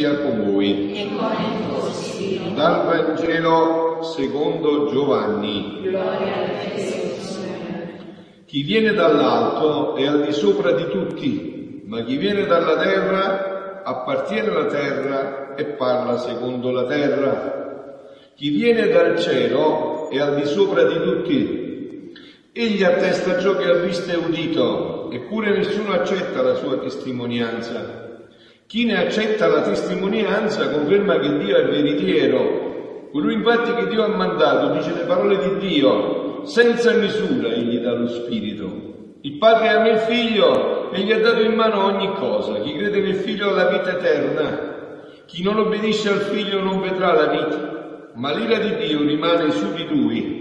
[0.00, 0.92] sia con voi.
[0.94, 2.54] E con il tuo spirito.
[2.54, 5.80] Dal Vangelo secondo Giovanni.
[5.82, 7.98] Gloria a te, Signore.
[8.46, 14.48] Chi viene dall'alto è al di sopra di tutti, ma chi viene dalla terra appartiene
[14.48, 17.98] alla terra e parla secondo la terra.
[18.34, 22.12] Chi viene dal cielo è al di sopra di tutti.
[22.52, 28.09] Egli attesta ciò che ha visto e udito, eppure nessuno accetta la sua testimonianza.
[28.70, 33.08] Chi ne accetta la testimonianza conferma che Dio è veritiero.
[33.10, 37.94] Colui infatti che Dio ha mandato dice le parole di Dio, senza misura egli dà
[37.94, 39.16] lo Spirito.
[39.22, 42.60] Il Padre ama il Figlio e gli ha dato in mano ogni cosa.
[42.60, 45.02] Chi crede nel Figlio ha la vita eterna.
[45.26, 49.72] Chi non obbedisce al Figlio non vedrà la vita, ma l'ira di Dio rimane su
[49.72, 50.38] di lui.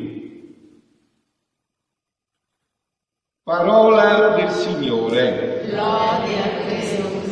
[3.42, 5.64] Parola del Signore.
[5.66, 7.29] Gloria a Cristo.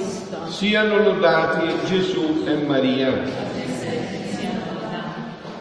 [0.47, 3.21] Siano lodati Gesù e Maria.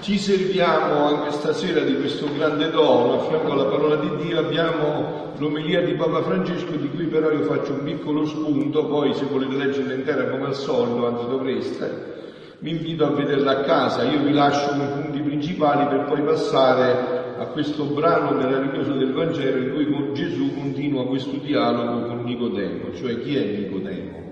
[0.01, 5.33] Ci serviamo anche stasera di questo grande dono, a fianco alla parola di Dio abbiamo
[5.39, 9.57] l'omelia di Papa Francesco di cui però io faccio un piccolo spunto, poi se volete
[9.57, 12.15] leggerla intera come al solito, anzi dovreste,
[12.61, 17.35] vi invito a vederla a casa, io vi lascio i punti principali per poi passare
[17.39, 23.21] a questo brano meraviglioso del Vangelo in cui Gesù continua questo dialogo con Nicodemo, cioè
[23.21, 24.26] chi è Nicodemo?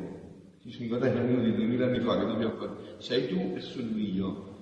[0.64, 3.98] Dice Nicodemo è uno di duemila anni fa che dobbiamo fare, sei tu e sono
[3.98, 4.52] io.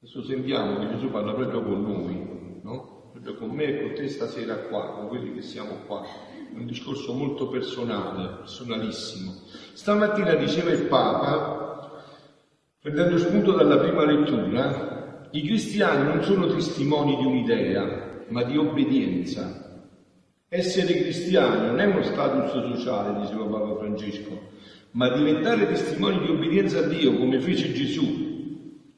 [0.00, 3.10] Adesso sentiamo che Gesù parla proprio con noi, no?
[3.12, 6.02] Proprio con me e con te stasera qua, con quelli che siamo qua.
[6.02, 9.32] È un discorso molto personale, personalissimo.
[9.74, 12.02] Stamattina diceva il Papa,
[12.80, 19.86] prendendo spunto dalla prima lettura, i cristiani non sono testimoni di un'idea, ma di obbedienza.
[20.48, 24.50] Essere cristiani non è uno status sociale, diceva Papa Francesco,
[24.92, 28.22] ma diventare testimoni di obbedienza a Dio come fece Gesù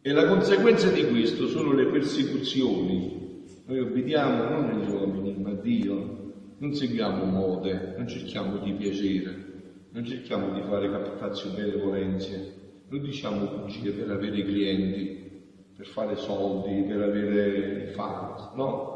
[0.00, 3.42] e la conseguenza di questo sono le persecuzioni.
[3.66, 6.22] Noi obbediamo non agli uomini, ma a Dio.
[6.58, 13.46] Non seguiamo mode, non cerchiamo di piacere, non cerchiamo di fare captazioni benevolenze, non diciamo
[13.46, 15.42] bugie per avere clienti,
[15.76, 18.92] per fare soldi, per avere fans, no.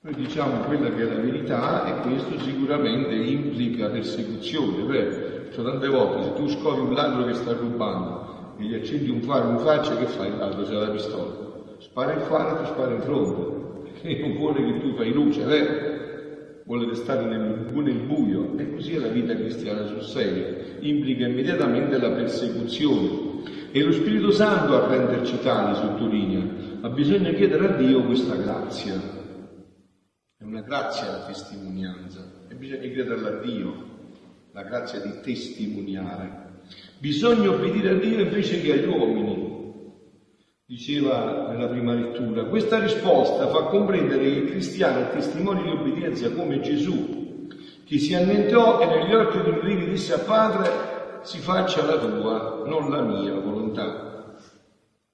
[0.00, 5.31] Noi diciamo quella che è la verità e questo sicuramente implica persecuzione, vero?
[5.52, 9.20] Cioè tante volte se tu scopri un ladro che sta rubando e gli accendi un
[9.20, 11.30] faro in faccia, che fai l'altro c'è la pistola?
[11.78, 15.90] Spara il faro ti spara in fronte, perché non vuole che tu fai luce, vero?
[16.64, 21.98] Vuole restare nel, nel buio, e così è la vita cristiana sul serio, implica immediatamente
[21.98, 23.30] la persecuzione.
[23.72, 26.44] E lo Spirito Santo a renderci tali, sottolinea,
[26.80, 28.94] ma bisogna chiedere a Dio questa grazia.
[30.38, 33.91] È una grazia la testimonianza, e bisogna chiederla a Dio,
[34.52, 36.60] la grazia di testimoniare.
[36.98, 39.52] Bisogna obbedire a Dio invece che agli uomini,
[40.66, 42.44] diceva nella prima lettura.
[42.44, 47.48] Questa risposta fa comprendere che il cristiano è testimone di obbedienza come Gesù,
[47.84, 52.62] che si annettò e negli occhi di rivi disse a Padre, si faccia la tua,
[52.66, 54.36] non la mia volontà.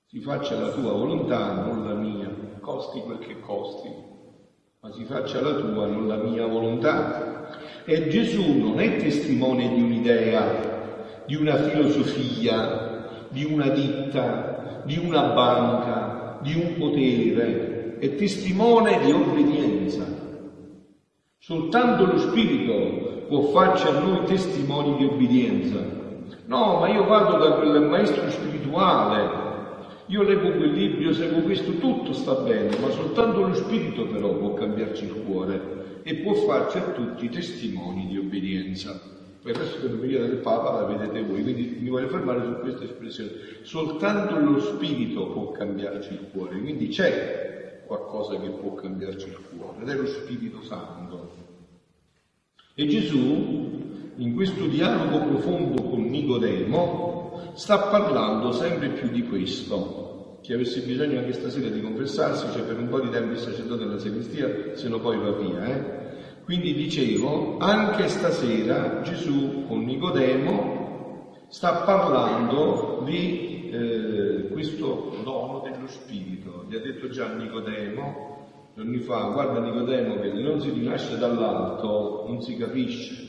[0.06, 3.88] Si faccia la tua volontà, non la mia, costi quel che costi,
[4.81, 7.47] ma si faccia la tua, non la mia volontà.
[7.91, 15.32] E Gesù non è testimone di un'idea, di una filosofia, di una ditta, di una
[15.32, 20.04] banca, di un potere, è testimone di obbedienza.
[21.38, 25.82] Soltanto lo Spirito può farci a noi testimoni di obbedienza.
[26.44, 29.31] No, ma io vado da quel maestro spirituale,
[30.09, 34.36] io leggo quel libro, io seguo questo, tutto sta bene, ma soltanto lo Spirito però
[34.36, 35.77] può cambiarci il cuore
[36.09, 38.99] e può farci a tutti testimoni di obbedienza.
[39.43, 43.31] Resto dell'omelia del Papa la vedete voi, quindi mi voglio fermare su questa espressione.
[43.60, 49.83] Soltanto lo Spirito può cambiarci il cuore, quindi c'è qualcosa che può cambiarci il cuore,
[49.83, 51.31] ed è lo Spirito Santo.
[52.75, 60.39] E Gesù, in questo dialogo profondo con Nicodemo, sta parlando sempre più di questo.
[60.41, 63.84] Chi avesse bisogno anche stasera di confessarsi, cioè per un po' di tempo il sacerdote
[63.84, 65.97] della sagrestia, se no poi va via, eh?
[66.48, 76.65] Quindi dicevo, anche stasera Gesù con Nicodemo sta parlando di eh, questo dono dello Spirito.
[76.66, 82.41] Gli ha detto già Nicodemo, giorni fa, guarda Nicodemo che non si rinasce dall'alto, non
[82.41, 83.28] si capisce.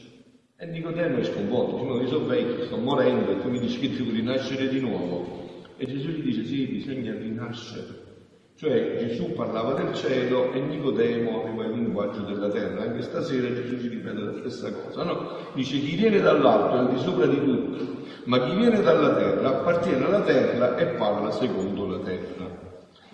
[0.56, 3.80] E Nicodemo è sconvolto, dice, no, io sono vecchio, sto morendo e tu mi dici
[3.80, 5.26] che devo rinascere di nuovo.
[5.76, 8.09] E Gesù gli dice, sì, bisogna rinascere.
[8.60, 12.82] Cioè Gesù parlava del cielo e Nicodemo aveva il linguaggio della terra.
[12.82, 15.38] Anche stasera Gesù ci ripete la stessa cosa, no?
[15.54, 19.60] Dice chi viene dall'alto è al di sopra di tutto, ma chi viene dalla terra
[19.60, 22.50] appartiene alla terra e parla secondo la terra.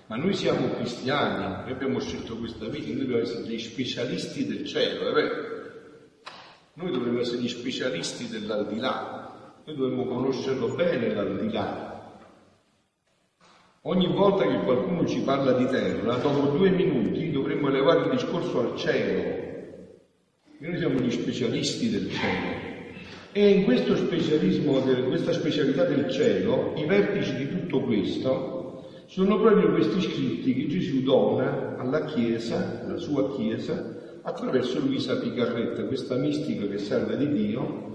[0.07, 4.65] Ma noi siamo cristiani, noi abbiamo scelto questa vita, noi dobbiamo essere dei specialisti del
[4.65, 5.33] cielo, è vero?
[6.74, 11.94] Noi dovremmo essere gli specialisti dell'aldilà, noi dovremmo conoscerlo bene l'aldilà,
[13.88, 18.60] Ogni volta che qualcuno ci parla di terra, dopo due minuti dovremmo elevare il discorso
[18.60, 19.44] al cielo.
[20.58, 22.64] Noi siamo gli specialisti del cielo.
[23.32, 29.70] E in questo specialismo, questa specialità del cielo, i vertici di tutto questo sono proprio
[29.70, 36.66] questi scritti che Gesù dona alla Chiesa, alla sua Chiesa, attraverso Luisa Picarretta, questa mistica
[36.66, 37.94] che serve di Dio,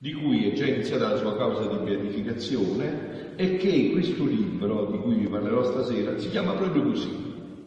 [0.00, 4.98] di cui è già iniziata la sua causa di beatificazione e che questo libro, di
[4.98, 7.10] cui vi parlerò stasera, si chiama proprio così,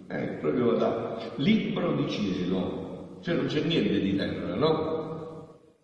[0.07, 4.99] eh, proprio da libro di cielo, cioè non c'è niente di terra, no?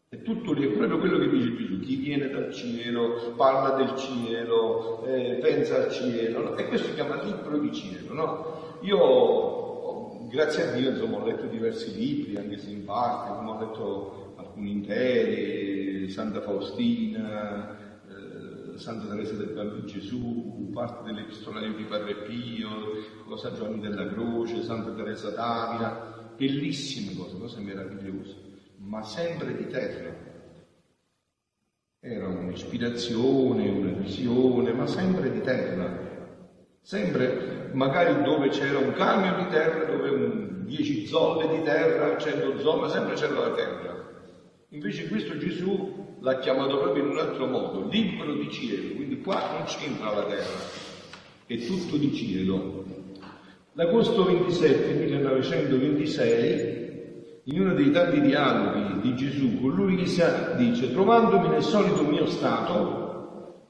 [0.08, 3.98] È tutto lì, è proprio quello che dice Gesù, chi viene dal cielo, parla del
[3.98, 6.56] cielo, eh, pensa al cielo, no?
[6.56, 8.78] e questo si chiama libro di cielo, no?
[8.84, 14.34] Io, grazie a Dio, insomma, ho letto diversi libri, anche se in parte, ho letto
[14.38, 15.77] alcuni interi,
[16.10, 17.76] Santa Faustina,
[18.08, 22.92] eh, Santa Teresa del Bambino Gesù, parte dell'Epistolario di Padre Pio,
[23.26, 28.36] cosa Giovanni della Croce, Santa Teresa d'Avila, bellissime cose, cose meravigliose,
[28.78, 30.16] ma sempre di terra.
[32.00, 36.06] Era un'ispirazione, una visione, ma sempre di terra.
[36.80, 42.60] Sempre, magari dove c'era un camion di terra, dove un 10 zolle di terra, 100
[42.60, 44.07] zolle, ma sempre c'era la terra.
[44.72, 49.54] Invece questo Gesù l'ha chiamato proprio in un altro modo, libro di cielo, quindi qua
[49.54, 50.60] non c'entra la terra,
[51.46, 52.84] è tutto di cielo.
[53.74, 56.86] L'agosto 27 1926,
[57.44, 63.64] in uno dei tanti dialoghi di Gesù con Luisa, dice, trovandomi nel solito mio stato,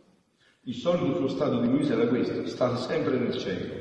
[0.64, 3.76] il solito suo stato di Luisa era questo, sta sempre nel cielo,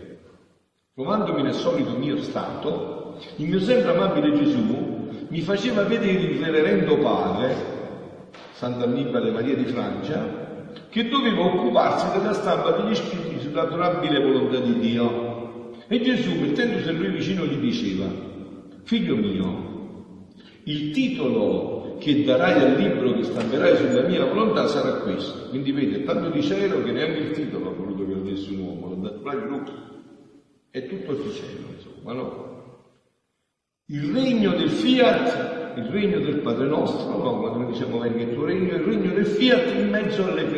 [0.92, 4.95] trovandomi nel solito mio stato, il mio sempre amabile Gesù
[5.28, 7.74] mi faceva vedere il reverendo padre,
[8.52, 15.74] Sant'Annibale Maria di Francia, che doveva occuparsi della stampa degli scritti sull'adorabile volontà di Dio.
[15.88, 18.06] E Gesù, mettendosi a lui vicino, gli diceva,
[18.84, 20.28] figlio mio,
[20.64, 25.48] il titolo che darai al libro che stamperai sulla mia volontà sarà questo.
[25.48, 28.60] Quindi vede, tanto di cielo che neanche il titolo ha voluto che lo desse un
[28.60, 29.60] uomo, l'ha dato proprio lui.
[30.70, 32.55] È tutto di cielo, insomma, no?
[33.88, 37.38] Il regno del fiat, il regno del Padre nostro, no?
[37.38, 40.56] quando noi diciamo venga il tuo regno, il regno del fiat in mezzo alle creature.